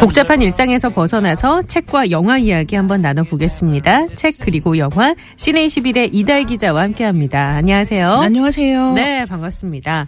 [0.00, 4.14] 복잡한 일상에서 벗어나서 책과 영화 이야기 한번 나눠보겠습니다.
[4.14, 7.56] 책 그리고 영화 시네21의 이다혜 기자와 함께합니다.
[7.56, 8.08] 안녕하세요.
[8.12, 8.92] 안녕하세요.
[8.92, 10.06] 네 반갑습니다.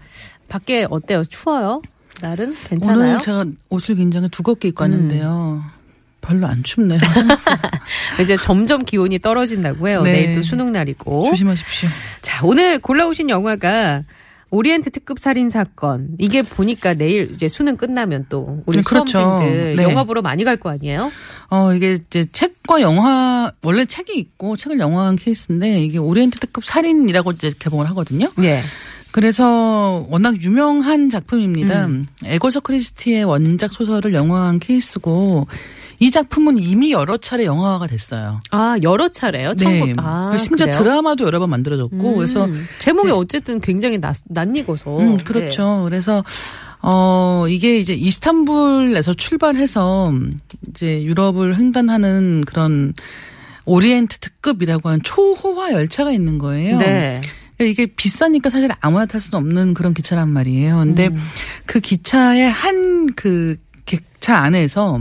[0.49, 1.25] 밖에 어때요?
[1.25, 1.83] 추워요?
[2.21, 3.11] 날은 괜찮아요?
[3.13, 5.65] 오늘 제가 옷을 굉장히 두껍게 입고 왔는데요.
[6.21, 7.01] 별로 안 춥네요.
[8.21, 10.03] 이제 점점 기온이 떨어진다고 해요.
[10.03, 10.13] 네.
[10.13, 11.31] 내일 또 수능 날이고.
[11.31, 11.89] 조심하십시오.
[12.21, 14.05] 자, 오늘 골라오신 영화가
[14.51, 16.11] 오리엔트 특급 살인 사건.
[16.19, 19.19] 이게 보니까 내일 이제 수능 끝나면 또 우리 네, 그렇죠.
[19.21, 19.83] 수험생들 네.
[19.83, 21.11] 영화 보러 많이 갈 거 아니에요?
[21.51, 27.33] 어, 이게 이제 책과 영화, 원래 책이 있고 책을 영화한 케이스인데 이게 오리엔트 특급 살인이라고
[27.33, 28.33] 이제 개봉을 하거든요.
[28.43, 28.61] 예.
[29.13, 31.89] 그래서 워낙 유명한 작품입니다.
[32.25, 35.49] 에거서 크리스티의 원작 소설을 영화한 케이스고
[36.03, 38.41] 이 작품은 이미 여러 차례 영화화가 됐어요.
[38.51, 39.53] 아, 여러 차례요?
[39.55, 39.81] 네.
[39.81, 40.83] 청구- 아, 심지어 그래요?
[40.83, 42.49] 드라마도 여러 번 만들어졌고 음, 그래서
[42.79, 44.99] 제목이 이제- 어쨌든 굉장히 낯, 낯익어서.
[44.99, 45.83] 음, 그렇죠.
[45.85, 46.25] 그래서
[46.83, 50.15] 어 이게 이제 이스탄불에서 출발해서
[50.71, 52.95] 이제 유럽을 횡단하는 그런
[53.67, 56.79] 오리엔트 특급이라고 하는 초호화 열차가 있는 거예요.
[56.79, 57.21] 네.
[57.59, 60.79] 그러니까 이게 비싸니까 사실 아무나 탈 수는 없는 그런 기차란 말이에요.
[60.79, 61.21] 근데 음.
[61.67, 65.01] 그 기차의 한 그 객차 안에서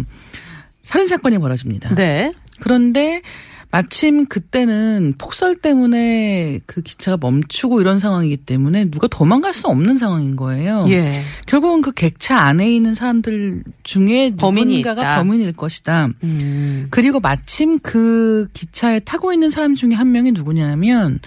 [0.90, 1.94] 살인 사건이 벌어집니다.
[1.94, 2.34] 네.
[2.60, 3.22] 그런데
[3.70, 10.36] 마침 그때는 폭설 때문에 그 기차가 멈추고 이런 상황이기 때문에 누가 도망갈 수 없는 상황인
[10.36, 10.88] 거예요.
[10.90, 11.22] 예.
[11.46, 15.18] 결국은 그 객차 안에 있는 사람들 중에 범인이 누군가가 있다.
[15.18, 16.10] 범인일 것이다.
[16.24, 16.88] 음.
[16.90, 21.20] 그리고 마침 그 기차에 타고 있는 사람 중에 한 명이 누구냐면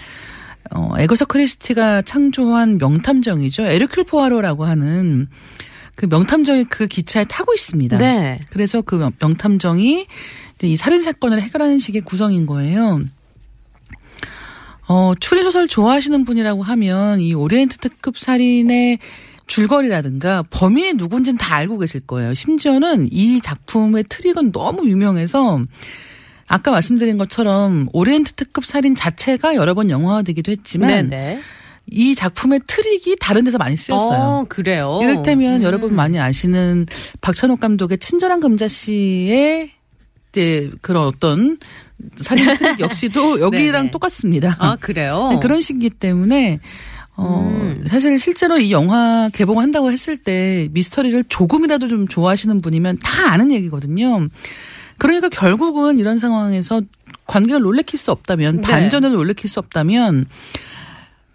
[0.75, 3.63] 어 에거서 크리스티가 창조한 명탐정이죠.
[3.63, 5.29] 에르큘 포아로라고 하는
[5.95, 7.97] 그 명탐정이 그 기차에 타고 있습니다.
[7.97, 8.37] 네.
[8.49, 10.07] 그래서 그 명- 명탐정이
[10.63, 13.01] 이 살인 사건을 해결하는 식의 구성인 거예요.
[14.87, 18.99] 어, 추리 소설 좋아하시는 분이라고 하면 이 오리엔트 특급 살인의
[19.47, 22.33] 줄거리라든가 범인이 누군지는 다 알고 계실 거예요.
[22.33, 25.59] 심지어는 이 작품의 트릭은 너무 유명해서
[26.47, 31.39] 아까 말씀드린 것처럼 오리엔트 특급 살인 자체가 여러 번 영화화되기도 했지만 네네.
[31.91, 34.19] 이 작품의 트릭이 다른 데서 많이 쓰였어요.
[34.19, 34.99] 어, 그래요.
[35.01, 35.63] 이를테면 음.
[35.63, 36.85] 여러분 많이 아시는
[37.21, 39.69] 박찬욱 감독의 친절한 금자씨의
[40.29, 41.57] 이제 그런 어떤
[42.15, 43.91] 살인 트릭 역시도 여기랑.
[43.91, 44.55] 똑같습니다.
[44.59, 45.29] 아, 그래요?
[45.33, 46.59] 네, 그런 식이기 때문에
[47.15, 47.83] 어 음.
[47.85, 54.27] 사실 실제로 이 영화 개봉한다고 했을 때 미스터리를 조금이라도 좀 좋아하시는 분이면 다 아는 얘기거든요.
[54.97, 56.81] 그러니까 결국은 이런 상황에서
[57.27, 58.61] 관객을 놀래킬 수 없다면 네.
[58.63, 60.25] 반전을 놀래킬 수 없다면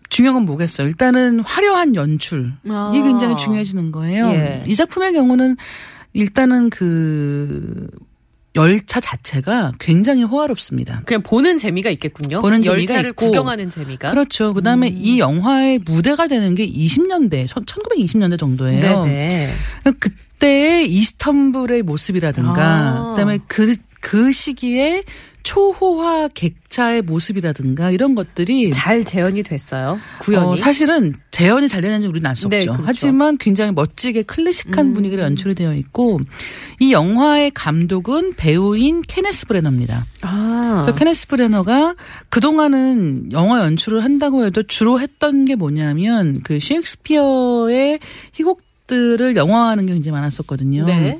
[0.08, 0.86] 중요한 건 뭐겠어요?
[0.86, 2.52] 일단은 화려한 연출.
[2.68, 2.92] 아.
[2.94, 4.30] 이게 굉장히 중요해지는 거예요.
[4.30, 4.64] 예.
[4.66, 5.56] 이 작품의 경우는
[6.12, 7.88] 일단은 그
[8.56, 11.02] 열차 자체가 굉장히 호화롭습니다.
[11.04, 12.40] 그냥 보는 재미가 있겠군요.
[12.40, 13.26] 보는 재미가 열차를 있고.
[13.26, 14.10] 구경하는 재미가.
[14.10, 14.52] 그렇죠.
[14.52, 14.94] 그다음에 음.
[14.96, 19.04] 이 영화의 무대가 되는 게 20년대, 1920년대 정도예요.
[19.04, 19.52] 네네.
[20.00, 23.10] 그때의 이스탄불의 모습이라든가, 아.
[23.10, 25.04] 그다음에 그, 그 시기에
[25.42, 29.98] 초호화 객차의 모습이라든가 이런 것들이 잘 재현이 됐어요.
[30.18, 30.46] 구현이.
[30.46, 32.72] 어, 사실은 재현이 잘 되는지 우리는 알수 네, 없죠.
[32.72, 32.84] 그렇죠.
[32.84, 34.94] 하지만 굉장히 멋지게 클래식한 음.
[34.94, 36.20] 분위기로 연출이 되어 있고
[36.80, 40.04] 이 영화의 감독은 배우인 케네스 브레너입니다.
[40.20, 40.80] 아.
[40.82, 41.94] 그래서 케네스 브레너가
[42.28, 48.00] 그 동안은 영화 연출을 한다고 해도 주로 했던 게 뭐냐면 그 셰익스피어의
[48.32, 50.86] 희곡 들을 영화화하는 게 굉장히 많았었거든요.
[50.86, 51.18] 네.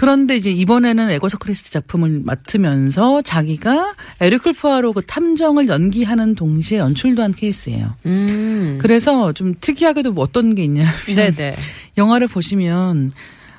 [0.00, 7.22] 그런데 이제 이번에는 에거서 크리스티 작품을 맡으면서 자기가 에르클 포아로 그 탐정을 연기하는 동시에 연출도
[7.22, 7.96] 한 케이스예요.
[8.06, 8.78] 음.
[8.80, 11.54] 그래서 좀 특이하게도 뭐 어떤 게 있냐면 네네.
[11.98, 13.10] 영화를 보시면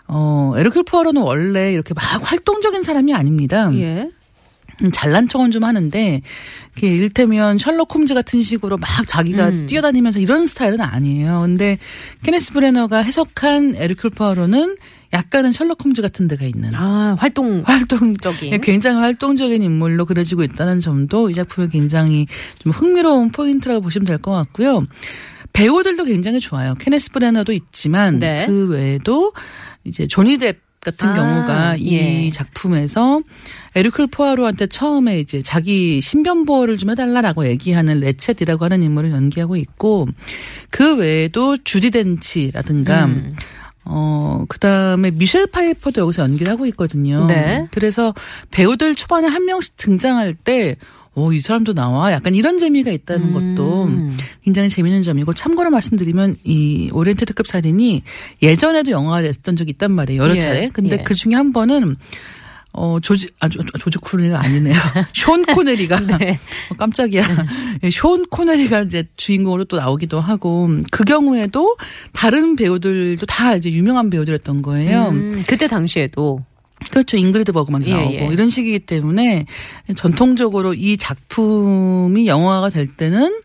[0.07, 3.71] 어 에르클 포아로는 원래 이렇게 막 활동적인 사람이 아닙니다.
[3.75, 4.09] 예.
[4.81, 6.21] 음, 잘난 척은 좀 하는데
[6.73, 9.67] 이렇게 일테면 셜록 홈즈 같은 식으로 막 자기가 음.
[9.67, 11.41] 뛰어다니면서 이런 스타일은 아니에요.
[11.41, 11.77] 근데
[12.23, 14.77] 케네스 브레너가 해석한 에르클 포아로는
[15.13, 17.63] 약간은 셜록 홈즈 같은 데가 있는 아, 활동.
[17.65, 18.53] 활동 적인.
[18.53, 22.27] 예, 굉장히 활동적인 인물로 그려지고 있다는 점도 이 작품의 굉장히
[22.59, 24.85] 좀 흥미로운 포인트라고 보시면 될 것 같고요.
[25.53, 26.75] 배우들도 굉장히 좋아요.
[26.79, 28.45] 케네스 브레너도 있지만 네.
[28.47, 29.33] 그 외에도
[29.83, 32.25] 이제 조니 뎁 같은 아, 경우가 예.
[32.25, 33.21] 이 작품에서
[33.75, 40.07] 에르클 포아로한테 처음에 이제 자기 신변보호를 좀 해달라라고 얘기하는 레쳇이라고 하는 인물을 연기하고 있고
[40.71, 43.31] 그 외에도 주디 덴치라든가 음.
[43.83, 47.25] 어, 그 다음에 미셸 파이퍼도 여기서 연기를 하고 있거든요.
[47.27, 47.67] 네.
[47.71, 48.13] 그래서
[48.51, 50.75] 배우들 초반에 한 명씩 등장할 때,
[51.13, 52.11] 오, 이 사람도 나와?
[52.13, 54.15] 약간 이런 재미가 있다는 것도 음.
[54.43, 58.03] 굉장히 재미있는 점이고, 참고로 말씀드리면 이 오리엔테드급 살인이
[58.41, 60.21] 예전에도 영화가 됐던 적이 있단 말이에요.
[60.21, 60.69] 여러 예, 차례.
[60.69, 61.03] 근데 예.
[61.03, 61.97] 그 중에 한 번은
[62.73, 64.75] 어, 조지, 아, 조, 조지 코넬리가 아니네요.
[65.13, 65.99] 쇼 코넬리가.
[66.17, 66.39] 네.
[66.69, 67.45] 어, 깜짝이야.
[67.83, 71.75] 예, 쇼 코넬리가 이제 주인공으로 또 나오기도 하고, 그 경우에도
[72.13, 75.09] 다른 배우들도 다 이제 유명한 배우들이었던 거예요.
[75.09, 76.39] 음, 그때 당시에도
[76.89, 77.17] 그렇죠.
[77.17, 78.29] 잉그리드 버그만도 예, 나오고 예.
[78.31, 79.45] 이런 식이기 때문에
[79.95, 83.41] 전통적으로 이 작품이 영화가 될 때는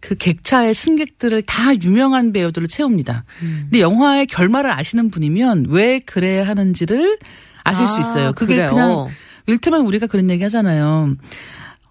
[0.00, 3.24] 그 객차의 승객들을 다 유명한 배우들로 채웁니다.
[3.42, 3.60] 음.
[3.64, 7.18] 근데 영화의 결말을 아시는 분이면 왜 그래야 하는지를
[7.64, 8.32] 아실 수 있어요.
[8.32, 8.70] 그게 그래요.
[8.70, 9.06] 그냥
[9.46, 11.14] 일테면 우리가 그런 얘기 하잖아요.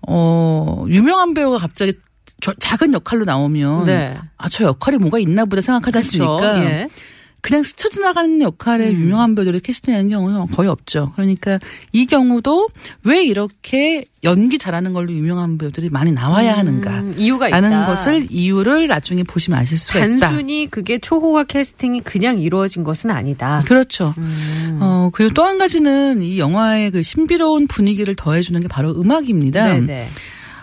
[0.08, 1.94] 어, 유명한 배우가 갑자기
[2.42, 4.18] 저- 작은 역할로 나오면 네.
[4.38, 6.38] 아, 저 역할이 뭐가 있나 보다 생각하지 않습니까?
[6.38, 6.64] 그렇죠.
[6.64, 6.88] 예.
[7.42, 8.94] 그냥 스쳐 지나가는 역할에 음.
[8.96, 11.12] 유명한 배우들을 캐스팅하는 경우는 거의 없죠.
[11.16, 11.60] 그러니까
[11.92, 12.68] 이 경우도
[13.04, 17.00] 왜 이렇게 연기 잘하는 걸로 유명한 배우들이 많이 나와야 하는가?
[17.00, 17.62] 음, 이유가 있다.
[17.62, 20.20] 라는 것을 이유를 나중에 보시면 아실 수가 있다.
[20.20, 23.62] 단순히 그게 초호화 캐스팅이 그냥 이루어진 것은 아니다.
[23.66, 24.14] 그렇죠.
[24.18, 24.80] 음.
[24.82, 29.74] 어, 그리고 또 한 가지는 이 영화의 그 신비로운 분위기를 더해주는 게 바로 음악입니다.
[29.74, 30.08] 네네.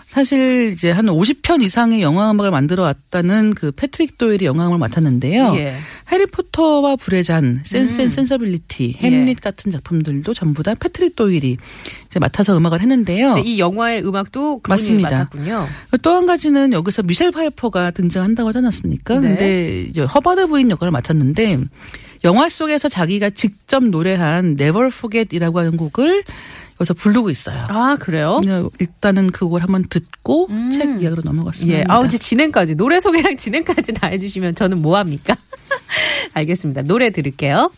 [0.07, 5.55] 사실 이제 한 50편 이상의 영화 음악을 만들어 왔다는 그 패트릭 도일이 영화 음악을 맡았는데요.
[5.57, 5.75] 예.
[6.09, 8.09] 해리포터와 불의 잔, Sense and 음.
[8.09, 9.05] Sensibility, 예.
[9.05, 11.57] 햄릿 같은 작품들도 전부 다 패트릭 도일이
[12.05, 13.39] 이제 맡아서 음악을 했는데요.
[13.39, 15.09] 이 영화의 음악도 그분이 맞습니다.
[15.09, 15.67] 맡았군요.
[16.01, 19.19] 또 한 가지는 여기서 미셸 파이퍼가 등장한다고 하지 않았습니까?
[19.19, 19.27] 네.
[19.27, 21.59] 근데 이제 허버드 부인 역할을 맡았는데
[22.23, 26.23] 영화 속에서 자기가 직접 노래한 Never Forget이라고 하는 곡을
[26.79, 27.65] 여기서 부르고 있어요.
[27.69, 28.39] 아 그래요?
[28.45, 30.71] 네, 일단은 그걸 한번 듣고 음.
[30.71, 31.79] 책 이야기로 넘어갔습니다.
[31.79, 31.83] 예.
[31.87, 35.35] 아우 이제 진행까지 노래 소개랑 진행까지 다 해주시면 저는 뭐 합니까?
[36.33, 36.83] 알겠습니다.
[36.83, 37.71] 노래 들을게요.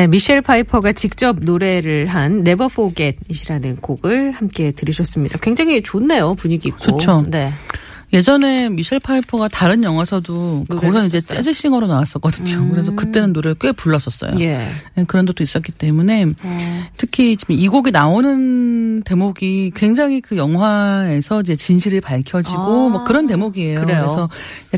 [0.00, 5.38] 네, 미셸 파이퍼가 직접 노래를 한 Never Forget이라는 곡을 함께 들으셨습니다.
[5.42, 6.78] 굉장히 좋네요, 분위기 있고.
[6.78, 7.26] 좋죠.
[7.28, 7.52] 네.
[8.14, 11.20] 예전에 미셸 파이퍼가 다른 영화에서도 거기서 이제?
[11.20, 12.56] 재즈 싱어로 나왔었거든요.
[12.56, 12.70] 음.
[12.70, 14.40] 그래서 그때는 노래를 꽤 불렀었어요.
[14.40, 14.66] 예.
[14.94, 21.42] 네, 그런 것도 있었기 때문에 어, 특히 지금 이 곡이 나오는 대목이 굉장히 그 영화에서
[21.42, 23.82] 이제 진실이 밝혀지고 아, 뭐 그런 대목이에요.
[23.82, 24.02] 그래요?
[24.04, 24.30] 래서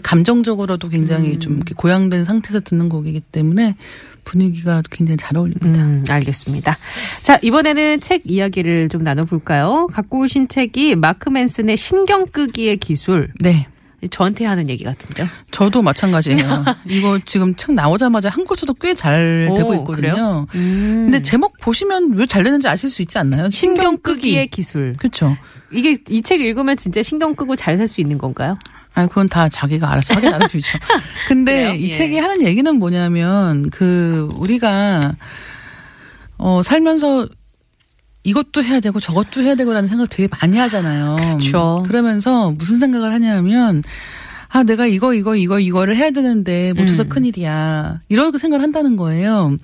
[0.02, 1.40] 감정적으로도 굉장히 음.
[1.40, 3.76] 좀 고양된 상태에서 듣는 곡이기 때문에
[4.24, 5.80] 분위기가 굉장히 잘 어울립니다.
[5.82, 6.76] 음, 알겠습니다.
[7.22, 9.88] 자, 이번에는 책 이야기를 좀 나눠볼까요?
[9.92, 13.30] 갖고 오신 책이 마크 맨슨의 신경 끄기의 기술.
[13.40, 13.66] 네.
[14.10, 15.28] 저한테 하는 얘기 같은데요.
[15.52, 16.64] 저도 마찬가지예요.
[16.88, 20.44] 이거 지금 책 나오자마자 한국에서도 꽤잘 오, 되고 있거든요.
[20.56, 21.02] 음.
[21.04, 23.48] 근데 제목 보시면 왜 잘 되는지 아실 수 있지 않나요?
[23.50, 24.92] 신경 끄기의 기술.
[24.98, 25.36] 그렇죠.
[25.70, 28.58] 이게 이 책 읽으면 진짜 신경 끄고 잘 살 수 있는 건가요?
[28.94, 30.78] 아, 그건 다 자기가 알아서 하게 나눠주죠.
[31.28, 31.76] 근데?
[31.76, 31.92] 이 예.
[31.92, 35.16] 책이 하는 얘기는 뭐냐면, 그, 우리가,
[36.38, 37.28] 어, 살면서
[38.24, 41.16] 이것도 해야 되고 저것도 해야 되고라는 생각 되게 많이 하잖아요.
[41.16, 41.82] 그렇죠.
[41.86, 43.82] 그러면서 무슨 생각을 하냐면,
[44.48, 47.08] 아, 내가 이거, 이거, 이거, 이거를 해야 되는데 못해서 음.
[47.08, 48.00] 큰 일이야.
[48.10, 49.56] 이렇게 생각을 한다는 거예요.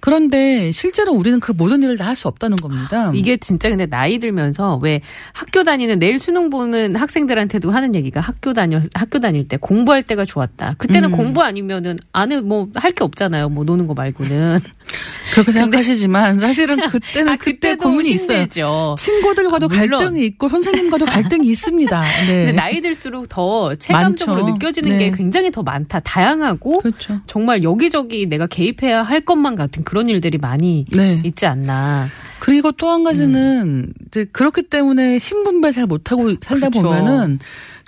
[0.00, 3.10] 그런데 실제로 우리는 그 모든 일을 다 할 수 없다는 겁니다.
[3.14, 5.00] 이게 진짜 근데 나이 들면서 왜
[5.32, 10.24] 학교 다니는 내일 수능 보는 학생들한테도 하는 얘기가 학교 다녀 학교 다닐 때 공부할 때가
[10.24, 10.74] 좋았다.
[10.78, 11.16] 그때는 음.
[11.16, 13.48] 공부 아니면은 안에 뭐 할 게 없잖아요.
[13.50, 14.58] 뭐 노는 거 말고는.
[15.32, 18.38] 그렇게 생각하시지만 사실은 그때는 아, 그때 고민이 있어요.
[18.40, 18.96] 힘들죠.
[18.98, 19.98] 친구들과도 아, 물론.
[20.00, 22.00] 갈등이 있고 선생님과도 갈등이 있습니다.
[22.26, 22.44] 네.
[22.46, 24.54] 근데 나이 들수록 더 체감적으로 많죠.
[24.54, 25.10] 느껴지는 네.
[25.10, 26.00] 게 굉장히 더 많다.
[26.00, 27.20] 다양하고 그렇죠.
[27.26, 31.20] 정말 여기저기 내가 개입해야 할 것만 같은 그런 일들이 많이 네.
[31.24, 32.08] 있지 않나.
[32.38, 36.82] 그리고 또 한 가지는 이제 그렇기 때문에 힘 분배 잘 못하고 살다 그렇죠.
[36.82, 37.38] 보면은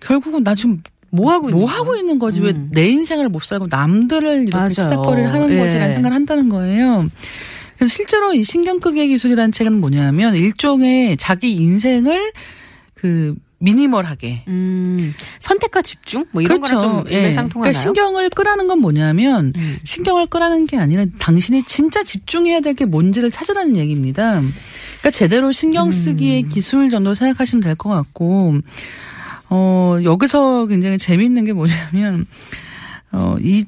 [0.02, 2.00] 결국은 나 지금 뭐 하고 뭐 있는 하고 거야?
[2.00, 2.70] 있는 거지 음.
[2.74, 4.68] 왜내 인생을 못 살고 남들을 이렇게 맞아요.
[4.68, 5.56] 치닥거리를 하는 예.
[5.58, 7.06] 거지라는 생각을 한다는 거예요.
[7.76, 12.32] 그래서 실제로 이 신경끄기의 기술이라는 책은 뭐냐면 일종의 자기 인생을
[12.94, 17.16] 그 미니멀하게 음, 선택과 집중 뭐 이런 거랑 좀 예.
[17.16, 17.72] 일맥상통하나요?
[17.72, 19.78] 그러니까 신경을 끄라는 건 뭐냐면 음.
[19.82, 24.34] 신경을 끄라는 게 아니라 당신이 진짜 집중해야 될 게 뭔지를 찾으라는 얘기입니다.
[24.34, 26.48] 그러니까 제대로 신경 쓰기의 음.
[26.50, 28.54] 기술 정도 생각하시면 될 것 같고
[29.50, 32.26] 어 여기서 굉장히 재미있는 게 뭐냐면
[33.12, 33.64] 어 이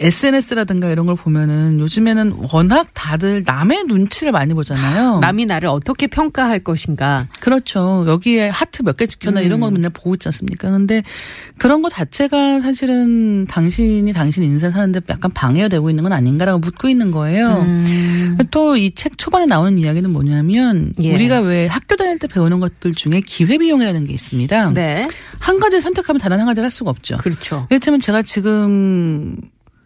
[0.00, 5.18] SNS라든가 이런 걸 보면은 요즘에는 워낙 다들 남의 눈치를 많이 보잖아요.
[5.20, 7.28] 남이 나를 어떻게 평가할 것인가.
[7.40, 8.04] 그렇죠.
[8.08, 9.44] 여기에 하트 몇 개 지켜나 음.
[9.46, 10.70] 이런 거 맨날 보고 있지 않습니까?
[10.70, 11.02] 근데
[11.58, 16.88] 그런 거 자체가 사실은 당신이 당신 인생 사는데 약간 방해가 되고 있는 건 아닌가라고 묻고
[16.88, 17.64] 있는 거예요.
[17.66, 18.38] 음.
[18.50, 21.12] 또이 책 초반에 나오는 이야기는 뭐냐면 예.
[21.12, 24.70] 우리가 왜 학교 다닐 때 배우는 것들 중에 기회비용이라는 게 있습니다.
[24.74, 25.08] 네.
[25.40, 27.16] 한 가지를 선택하면 다른 한 가지를 할 수가 없죠.
[27.18, 27.66] 그렇죠.
[27.70, 29.36] 이를테면 제가 지금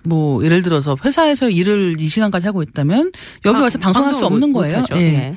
[0.04, 3.12] 뭐 예를 들어서 회사에서 일을 이 시간까지 하고 있다면
[3.44, 4.76] 여기 아, 와서 방송할 수 없는 못- 거예요.
[4.80, 4.96] 못하죠.
[4.96, 5.02] 예.
[5.02, 5.34] 예.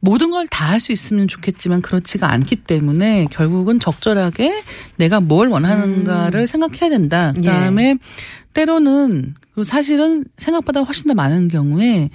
[0.00, 4.62] 모든 걸 다 할 수 있으면 좋겠지만 그렇지가 않기 때문에 결국은 적절하게
[4.96, 7.32] 내가 뭘 원하는가를 생각해야 된다.
[7.36, 7.40] 예.
[7.40, 7.96] 그다음에
[8.54, 12.10] 때로는 그리고 사실은 생각보다 훨씬 더 많은 경우에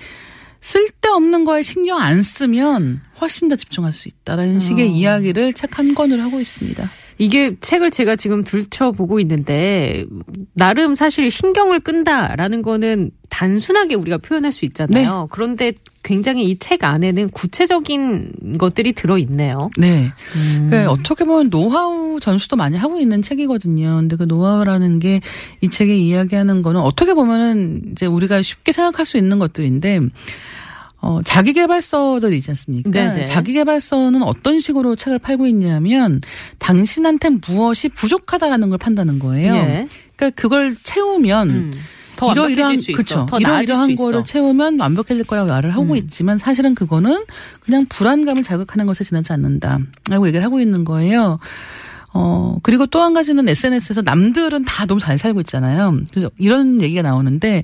[0.61, 6.21] 쓸데없는 거에 신경 안 쓰면 훨씬 더 집중할 수 있다라는 식의 이야기를 책 한 권으로
[6.21, 6.87] 하고 있습니다.
[7.23, 10.05] 이게 책을 제가 지금 들춰보고 있는데
[10.53, 15.27] 나름 사실 신경을 끈다라는 거는 단순하게 우리가 표현할 수 있잖아요.
[15.31, 19.69] 그런데 굉장히 이 책 안에는 구체적인 것들이 들어 있네요.
[19.77, 20.11] 네.
[20.69, 23.95] 그러니까 어떻게 보면 노하우 전수도 많이 하고 있는 책이거든요.
[23.95, 25.21] 근데 그 노하우라는 게
[25.61, 30.01] 이 책에 이야기하는 거는 어떻게 보면은 이제 우리가 쉽게 생각할 수 있는 것들인데
[31.05, 32.89] 어, 자기개발서들 있지 않습니까?
[32.89, 33.25] 네네.
[33.25, 36.21] 자기개발서는 어떤 식으로 책을 팔고 있냐면
[36.59, 39.53] 당신한테 무엇이 부족하다라는 걸 판다는 거예요.
[39.53, 39.87] 예.
[40.15, 41.73] 그러니까 그걸 채우면 음.
[42.15, 42.97] 더 완벽해질 수 있어.
[42.97, 43.25] 그쵸.
[43.29, 44.03] 더 나아질 수 이러이러한 있어.
[44.05, 45.97] 거를 채우면 완벽해질 거라고 말을 하고 음.
[45.97, 47.25] 있지만 사실은 그거는
[47.59, 51.37] 그냥 불안감을 자극하는 것에 지나지 않는다라고 얘기를 하고 있는 거예요.
[52.13, 55.99] 어, 그리고 또 한 가지는 SNS에서 남들은 다 너무 잘 살고 있잖아요.
[56.11, 57.63] 그래서 이런 얘기가 나오는데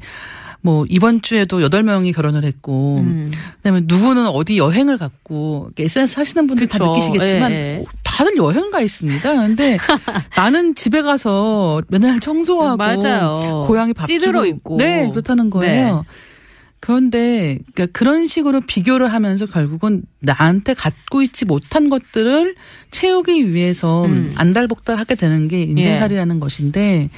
[0.62, 3.32] 뭐 이번 주에도 여덟 명이 결혼을 했고 음.
[3.58, 6.92] 그다음에 누구는 어디 여행을 갔고 SNS 하시는 분들 다 그쵸.
[6.92, 7.86] 느끼시겠지만 예, 예.
[8.04, 9.34] 다들 여행 가 있습니다.
[9.34, 9.78] 근데
[10.36, 13.64] 나는 집에 가서 맨날 청소하고 맞아요.
[13.68, 14.78] 고양이 밥 찌들어 주고 있고.
[14.78, 16.04] 네 그렇다는 거예요.
[16.82, 22.56] 그런데 그러니까 그런 식으로 비교를 하면서 결국은 나한테 갖고 있지 못한 것들을
[22.92, 24.32] 채우기 위해서 음.
[24.36, 27.10] 안달복달 하게 되는 게 인생살이라는 것인데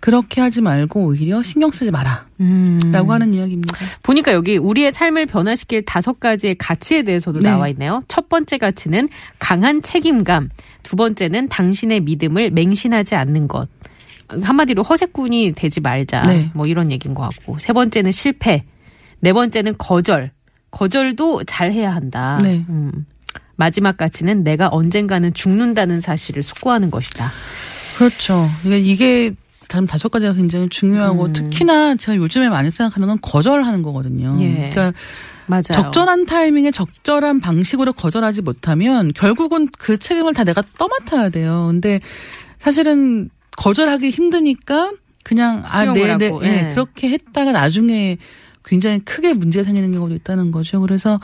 [0.00, 2.80] 그렇게 하지 말고 오히려 신경 쓰지 마라라고 음.
[2.92, 3.76] 하는 이야기입니다.
[4.02, 7.50] 보니까 여기 우리의 삶을 변화시킬 다섯 가지의 가치에 대해서도 네.
[7.50, 8.02] 나와 있네요.
[8.08, 10.48] 첫 번째 가치는 강한 책임감.
[10.82, 13.68] 두 번째는 당신의 믿음을 맹신하지 않는 것.
[14.42, 16.22] 한마디로 허세꾼이 되지 말자.
[16.22, 16.50] 네.
[16.54, 17.58] 뭐 이런 얘기인 것 같고.
[17.58, 18.64] 세 번째는 실패.
[19.20, 20.32] 네 번째는 거절.
[20.70, 22.38] 거절도 잘 해야 한다.
[22.42, 22.64] 네.
[22.68, 23.06] 음.
[23.56, 27.30] 마지막 가치는 내가 언젠가는 죽는다는 사실을 숙고하는 것이다.
[27.98, 28.48] 그렇죠.
[28.64, 29.34] 이게 이게
[29.68, 31.32] 참 다섯 가지가 굉장히 중요하고 음.
[31.32, 34.36] 특히나 제가 요즘에 많이 생각하는 건 거절하는 거거든요.
[34.40, 34.54] 예.
[34.54, 34.92] 그러니까
[35.46, 35.62] 맞아요.
[35.72, 41.66] 적절한 타이밍에 적절한 방식으로 거절하지 못하면 결국은 그 책임을 다 내가 떠맡아야 돼요.
[41.68, 42.00] 근데
[42.58, 46.68] 사실은 거절하기 힘드니까 그냥 아, 수용을 네, 네, 예, 예.
[46.70, 48.16] 그렇게 했다가 나중에
[48.64, 50.80] 굉장히 크게 문제가 생기는 경우도 있다는 거죠.
[50.80, 51.18] 그래서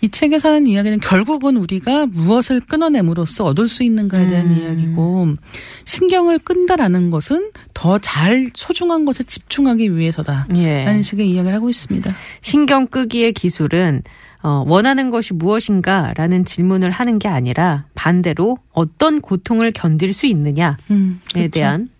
[0.00, 4.56] 이 책에서 하는 이야기는 결국은 우리가 무엇을 끊어냄으로써 얻을 수 있는가에 대한 음.
[4.60, 5.36] 이야기고
[5.84, 10.46] 신경을 끈다라는 것은 더 잘 소중한 것에 집중하기 위해서다.
[10.54, 10.84] 예.
[10.84, 12.12] 라는 식의 이야기를 하고 있습니다.
[12.40, 14.02] 신경 끄기의 기술은
[14.42, 20.74] 어, 원하는 것이 무엇인가 라는 질문을 하는 게 아니라 반대로 어떤 고통을 견딜 수 있느냐에
[20.90, 21.50] 음, 그렇죠.
[21.50, 21.90] 대한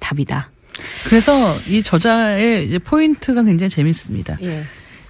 [0.00, 0.50] 답이다.
[1.08, 4.38] 그래서 이 저자의 이제 포인트가 굉장히 재밌습니다.
[4.42, 4.62] 예.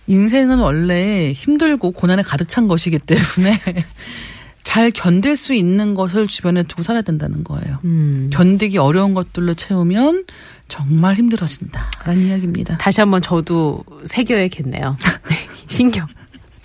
[0.07, 3.61] 인생은 원래 힘들고 고난에 가득 찬 것이기 때문에
[4.63, 7.79] 잘 견딜 수 있는 것을 주변에 두고 살아야 된다는 거예요.
[7.85, 8.31] 음.
[8.33, 10.25] 견디기 어려운 것들로 채우면
[10.69, 12.77] 정말 힘들어진다라는 이야기입니다.
[12.79, 14.97] 다시 한번 저도 새겨야겠네요.
[15.69, 16.07] 신경.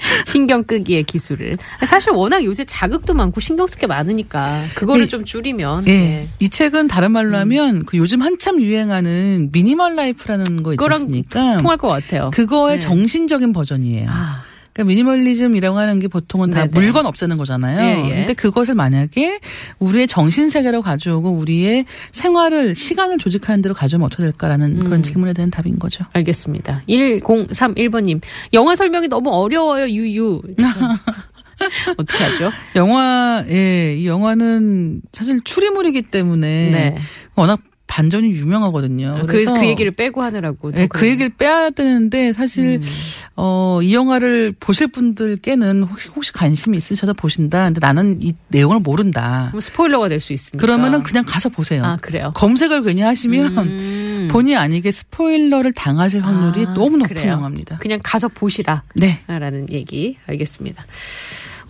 [0.26, 1.58] 신경 끄기의 기술을.
[1.86, 5.08] 사실 워낙 요새 자극도 많고 신경 쓸 게 많으니까 그거를 네.
[5.08, 5.92] 좀 줄이면 예.
[5.92, 6.28] 예.
[6.40, 11.58] 이 책은 다른 말로 하면 그 요즘 한참 유행하는 미니멀 라이프라는 거 있지 않습니까?
[11.58, 12.32] 통할 것 같아요.
[12.34, 12.80] 그거의 네.
[12.80, 14.08] 정신적인 버전이에요.
[14.10, 14.44] 아,
[14.82, 16.72] 그러니까 미니멀리즘이라고 하는 게 보통은 다 네네.
[16.74, 17.80] 물건 없애는 거잖아요.
[17.82, 18.16] 예, 예.
[18.16, 19.40] 근데 그것을 만약에
[19.80, 24.84] 우리의 정신 세계로 가져오고 우리의 생활을 시간을 조직하는 대로 가져오면 어떻게 될까라는 음.
[24.84, 26.06] 그런 질문에 대한 답인 거죠.
[26.14, 26.84] 알겠습니다.
[26.90, 28.20] 1031번 님.
[28.54, 30.42] 영화 설명이 너무 어려워요, 유유.
[31.98, 32.52] 어떻게 하죠?
[32.76, 36.96] 영화, 예, 이 영화는 사실 추리물이기 때문에 네.
[37.36, 37.60] 워낙
[37.92, 39.16] 반전이 유명하거든요.
[39.24, 40.72] 그래서 그래서 그 얘기를 빼고 하느라고.
[40.72, 41.06] 더 예, 그.
[41.06, 42.90] 얘기를 빼야 되는데 사실 음.
[43.36, 47.66] 어, 이 영화를 보실 분들께는 혹시 혹시 관심이 있으셔서 보신다.
[47.66, 49.52] 근데 나는 이 내용을 모른다.
[49.60, 50.66] 스포일러가 될 수 있으니까.
[50.66, 51.84] 그러면은 그냥 가서 보세요.
[51.84, 52.32] 아, 그래요?
[52.36, 54.28] 검색을 괜히 하시면 음.
[54.32, 57.34] 본의 아니게 스포일러를 당하실 확률이 아, 너무 높은 그래요?
[57.34, 57.80] 영화입니다.
[57.80, 58.84] 그냥 가서 보시라.
[58.96, 59.20] 네.
[59.28, 60.86] 라는 얘기 알겠습니다.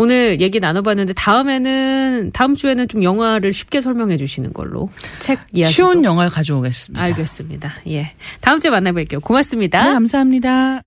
[0.01, 4.89] 오늘 얘기 나눠봤는데 다음에는 다음 주에는 좀 영화를 쉽게 설명해 주시는 걸로
[5.19, 7.03] 책 이야기 쉬운 영화를 가져오겠습니다.
[7.03, 7.75] 알겠습니다.
[7.87, 9.21] 예, 다음 주에 만나뵐게요.
[9.21, 9.83] 고맙습니다.
[9.85, 10.79] 네, 감사합니다.